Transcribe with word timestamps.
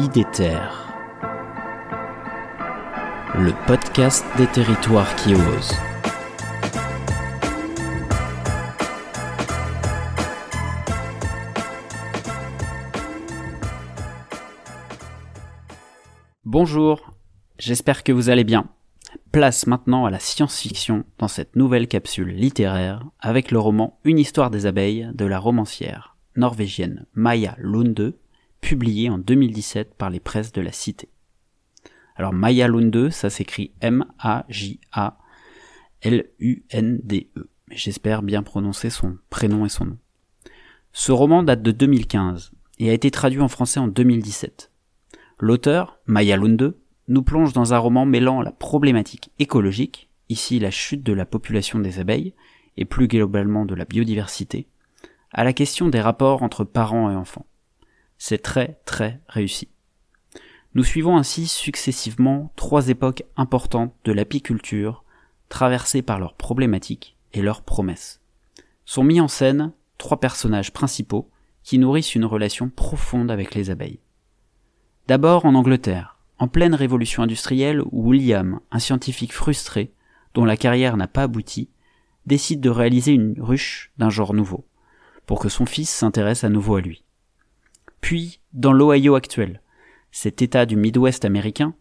IDETER, 0.00 0.60
le 3.34 3.50
podcast 3.66 4.24
des 4.36 4.46
territoires 4.46 5.12
qui 5.16 5.34
osent. 5.34 5.74
Bonjour, 16.44 17.12
j'espère 17.58 18.04
que 18.04 18.12
vous 18.12 18.30
allez 18.30 18.44
bien. 18.44 18.68
Place 19.32 19.66
maintenant 19.66 20.04
à 20.04 20.10
la 20.10 20.20
science-fiction 20.20 21.06
dans 21.18 21.26
cette 21.26 21.56
nouvelle 21.56 21.88
capsule 21.88 22.28
littéraire 22.28 23.04
avec 23.18 23.50
le 23.50 23.58
roman 23.58 23.98
Une 24.04 24.20
histoire 24.20 24.52
des 24.52 24.66
abeilles 24.66 25.10
de 25.14 25.24
la 25.24 25.40
romancière 25.40 26.14
norvégienne 26.36 27.04
Maya 27.14 27.56
Lunde, 27.58 28.14
publié 28.60 29.10
en 29.10 29.18
2017 29.18 29.94
par 29.94 30.10
les 30.10 30.20
presses 30.20 30.52
de 30.52 30.60
la 30.60 30.72
Cité. 30.72 31.08
Alors 32.16 32.32
Maya 32.32 32.68
Lunde, 32.68 33.10
ça 33.10 33.30
s'écrit 33.30 33.72
M-A-J-A-L-U-N-D-E. 33.80 34.48
J'espère 37.70 38.22
bien 38.22 38.42
prononcer 38.42 38.90
son 38.90 39.18
prénom 39.30 39.64
et 39.64 39.68
son 39.68 39.84
nom. 39.84 39.98
Ce 40.92 41.12
roman 41.12 41.42
date 41.42 41.62
de 41.62 41.70
2015 41.70 42.52
et 42.78 42.90
a 42.90 42.92
été 42.92 43.10
traduit 43.10 43.40
en 43.40 43.48
français 43.48 43.80
en 43.80 43.88
2017. 43.88 44.72
L'auteur, 45.38 46.00
Maya 46.06 46.36
Lunde, 46.36 46.76
nous 47.08 47.22
plonge 47.22 47.52
dans 47.52 47.74
un 47.74 47.78
roman 47.78 48.04
mêlant 48.04 48.42
la 48.42 48.52
problématique 48.52 49.30
écologique, 49.38 50.10
ici 50.28 50.58
la 50.58 50.70
chute 50.70 51.02
de 51.02 51.12
la 51.12 51.24
population 51.24 51.78
des 51.78 52.00
abeilles, 52.00 52.34
et 52.76 52.84
plus 52.84 53.08
globalement 53.08 53.64
de 53.64 53.74
la 53.74 53.84
biodiversité, 53.84 54.68
à 55.32 55.44
la 55.44 55.52
question 55.52 55.88
des 55.88 56.00
rapports 56.00 56.42
entre 56.42 56.64
parents 56.64 57.10
et 57.10 57.14
enfants. 57.14 57.46
C'est 58.18 58.42
très 58.42 58.80
très 58.84 59.20
réussi. 59.28 59.68
Nous 60.74 60.84
suivons 60.84 61.16
ainsi 61.16 61.46
successivement 61.46 62.52
trois 62.56 62.88
époques 62.88 63.24
importantes 63.36 63.94
de 64.04 64.12
l'apiculture, 64.12 65.04
traversées 65.48 66.02
par 66.02 66.18
leurs 66.18 66.34
problématiques 66.34 67.16
et 67.32 67.42
leurs 67.42 67.62
promesses. 67.62 68.20
Sont 68.84 69.04
mis 69.04 69.20
en 69.20 69.28
scène 69.28 69.72
trois 69.96 70.20
personnages 70.20 70.72
principaux 70.72 71.30
qui 71.62 71.78
nourrissent 71.78 72.14
une 72.14 72.24
relation 72.24 72.68
profonde 72.68 73.30
avec 73.30 73.54
les 73.54 73.70
abeilles. 73.70 74.00
D'abord 75.06 75.46
en 75.46 75.54
Angleterre, 75.54 76.18
en 76.38 76.48
pleine 76.48 76.74
révolution 76.74 77.22
industrielle 77.22 77.80
où 77.80 78.08
William, 78.10 78.60
un 78.70 78.78
scientifique 78.78 79.32
frustré, 79.32 79.92
dont 80.34 80.44
la 80.44 80.56
carrière 80.56 80.96
n'a 80.96 81.08
pas 81.08 81.22
abouti, 81.22 81.70
décide 82.26 82.60
de 82.60 82.70
réaliser 82.70 83.12
une 83.12 83.40
ruche 83.40 83.90
d'un 83.96 84.10
genre 84.10 84.34
nouveau, 84.34 84.66
pour 85.26 85.40
que 85.40 85.48
son 85.48 85.66
fils 85.66 85.90
s'intéresse 85.90 86.44
à 86.44 86.48
nouveau 86.48 86.76
à 86.76 86.80
lui. 86.80 87.04
Puis, 88.00 88.40
dans 88.52 88.72
l'Ohio 88.72 89.14
actuel, 89.14 89.60
cet 90.10 90.42
état 90.42 90.66
du 90.66 90.76
Midwest 90.76 91.24
américain, 91.24 91.74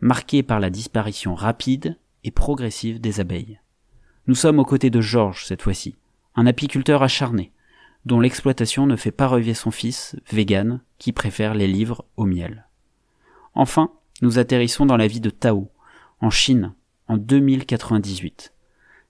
marqué 0.00 0.42
par 0.42 0.60
la 0.60 0.70
disparition 0.70 1.34
rapide 1.34 1.98
et 2.24 2.30
progressive 2.30 3.00
des 3.00 3.20
abeilles. 3.20 3.60
Nous 4.26 4.34
sommes 4.34 4.58
aux 4.58 4.64
côtés 4.64 4.90
de 4.90 5.00
George 5.00 5.44
cette 5.44 5.62
fois-ci, 5.62 5.96
un 6.34 6.46
apiculteur 6.46 7.02
acharné, 7.02 7.52
dont 8.04 8.20
l'exploitation 8.20 8.86
ne 8.86 8.96
fait 8.96 9.10
pas 9.10 9.28
rêver 9.28 9.54
son 9.54 9.70
fils, 9.70 10.16
vegan, 10.30 10.80
qui 10.98 11.12
préfère 11.12 11.54
les 11.54 11.66
livres 11.66 12.04
au 12.16 12.24
miel. 12.24 12.66
Enfin, 13.54 13.90
nous 14.22 14.38
atterrissons 14.38 14.86
dans 14.86 14.96
la 14.96 15.06
vie 15.06 15.20
de 15.20 15.30
Tao, 15.30 15.70
en 16.20 16.30
Chine, 16.30 16.74
en 17.08 17.16
2098, 17.16 18.52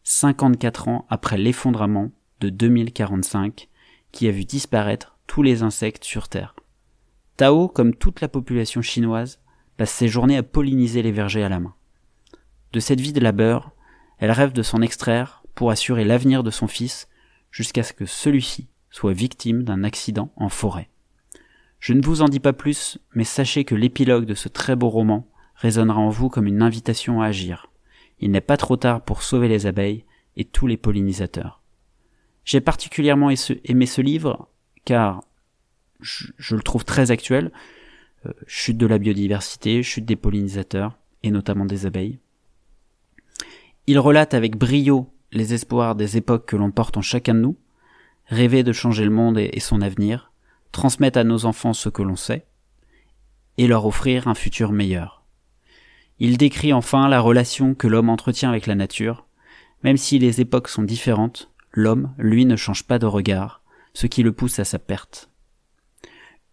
54 0.02 0.88
ans 0.88 1.06
après 1.08 1.38
l'effondrement 1.38 2.10
de 2.40 2.48
2045, 2.48 3.68
qui 4.12 4.28
a 4.28 4.30
vu 4.30 4.44
disparaître 4.44 5.15
tous 5.26 5.42
les 5.42 5.62
insectes 5.62 6.04
sur 6.04 6.28
Terre. 6.28 6.54
Tao, 7.36 7.68
comme 7.68 7.94
toute 7.94 8.20
la 8.20 8.28
population 8.28 8.82
chinoise, 8.82 9.40
passe 9.76 9.90
ses 9.90 10.08
journées 10.08 10.36
à 10.36 10.42
polliniser 10.42 11.02
les 11.02 11.12
vergers 11.12 11.44
à 11.44 11.48
la 11.48 11.60
main. 11.60 11.74
De 12.72 12.80
cette 12.80 13.00
vie 13.00 13.12
de 13.12 13.20
labeur, 13.20 13.72
elle 14.18 14.30
rêve 14.30 14.52
de 14.52 14.62
s'en 14.62 14.80
extraire 14.80 15.42
pour 15.54 15.70
assurer 15.70 16.04
l'avenir 16.04 16.42
de 16.42 16.50
son 16.50 16.66
fils 16.66 17.08
jusqu'à 17.50 17.82
ce 17.82 17.92
que 17.92 18.06
celui-ci 18.06 18.68
soit 18.90 19.12
victime 19.12 19.62
d'un 19.62 19.84
accident 19.84 20.32
en 20.36 20.48
forêt. 20.48 20.88
Je 21.78 21.92
ne 21.92 22.04
vous 22.04 22.22
en 22.22 22.28
dis 22.28 22.40
pas 22.40 22.52
plus, 22.52 22.98
mais 23.14 23.24
sachez 23.24 23.64
que 23.64 23.74
l'épilogue 23.74 24.24
de 24.24 24.34
ce 24.34 24.48
très 24.48 24.76
beau 24.76 24.88
roman 24.88 25.28
résonnera 25.54 26.00
en 26.00 26.08
vous 26.08 26.28
comme 26.28 26.46
une 26.46 26.62
invitation 26.62 27.20
à 27.20 27.26
agir. 27.26 27.70
Il 28.18 28.30
n'est 28.30 28.40
pas 28.40 28.56
trop 28.56 28.76
tard 28.76 29.02
pour 29.02 29.22
sauver 29.22 29.48
les 29.48 29.66
abeilles 29.66 30.04
et 30.36 30.44
tous 30.44 30.66
les 30.66 30.76
pollinisateurs. 30.76 31.62
J'ai 32.44 32.60
particulièrement 32.60 33.30
aimé 33.64 33.86
ce 33.86 34.00
livre 34.00 34.48
car 34.86 35.22
je, 36.00 36.54
le 36.54 36.62
trouve 36.62 36.86
très 36.86 37.10
actuel. 37.10 37.52
Euh, 38.24 38.32
chute 38.46 38.78
de 38.78 38.86
la 38.86 38.98
biodiversité, 38.98 39.82
chute 39.82 40.06
des 40.06 40.16
pollinisateurs 40.16 40.96
et 41.22 41.30
notamment 41.30 41.66
des 41.66 41.84
abeilles. 41.84 42.18
Il 43.86 43.98
relate 43.98 44.32
avec 44.32 44.56
brio 44.56 45.12
les 45.32 45.52
espoirs 45.52 45.94
des 45.94 46.16
époques 46.16 46.46
que 46.46 46.56
l'on 46.56 46.70
porte 46.70 46.96
en 46.96 47.02
chacun 47.02 47.34
de 47.34 47.40
nous, 47.40 47.56
rêver 48.26 48.62
de 48.62 48.72
changer 48.72 49.04
le 49.04 49.10
monde 49.10 49.38
et 49.38 49.60
son 49.60 49.82
avenir, 49.82 50.32
transmettre 50.72 51.18
à 51.18 51.24
nos 51.24 51.44
enfants 51.44 51.72
ce 51.72 51.88
que 51.88 52.02
l'on 52.02 52.16
sait, 52.16 52.46
et 53.58 53.66
leur 53.66 53.86
offrir 53.86 54.28
un 54.28 54.34
futur 54.34 54.72
meilleur. 54.72 55.24
Il 56.18 56.38
décrit 56.38 56.72
enfin 56.72 57.08
la 57.08 57.20
relation 57.20 57.74
que 57.74 57.86
l'homme 57.86 58.08
entretient 58.08 58.48
avec 58.48 58.66
la 58.66 58.74
nature, 58.74 59.26
même 59.82 59.96
si 59.96 60.18
les 60.18 60.40
époques 60.40 60.68
sont 60.68 60.82
différentes, 60.82 61.50
l'homme, 61.72 62.14
lui, 62.18 62.46
ne 62.46 62.56
change 62.56 62.84
pas 62.84 62.98
de 62.98 63.06
regard, 63.06 63.62
ce 63.96 64.06
qui 64.06 64.22
le 64.22 64.32
pousse 64.32 64.58
à 64.58 64.64
sa 64.66 64.78
perte. 64.78 65.30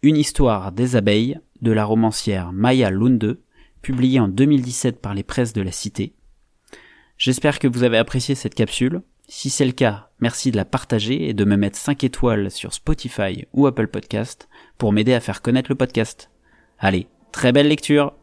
Une 0.00 0.16
histoire 0.16 0.72
des 0.72 0.96
abeilles 0.96 1.38
de 1.60 1.72
la 1.72 1.84
romancière 1.84 2.54
Maya 2.54 2.90
Lunde, 2.90 3.38
publiée 3.82 4.18
en 4.18 4.28
2017 4.28 5.02
par 5.02 5.12
les 5.12 5.24
presses 5.24 5.52
de 5.52 5.60
la 5.60 5.70
Cité. 5.70 6.14
J'espère 7.18 7.58
que 7.58 7.68
vous 7.68 7.82
avez 7.82 7.98
apprécié 7.98 8.34
cette 8.34 8.54
capsule. 8.54 9.02
Si 9.28 9.50
c'est 9.50 9.66
le 9.66 9.72
cas, 9.72 10.08
merci 10.20 10.52
de 10.52 10.56
la 10.56 10.64
partager 10.64 11.28
et 11.28 11.34
de 11.34 11.44
me 11.44 11.56
mettre 11.56 11.76
5 11.76 12.02
étoiles 12.02 12.50
sur 12.50 12.72
Spotify 12.72 13.44
ou 13.52 13.66
Apple 13.66 13.88
Podcast 13.88 14.48
pour 14.78 14.94
m'aider 14.94 15.12
à 15.12 15.20
faire 15.20 15.42
connaître 15.42 15.70
le 15.70 15.76
podcast. 15.76 16.30
Allez, 16.78 17.08
très 17.30 17.52
belle 17.52 17.68
lecture 17.68 18.14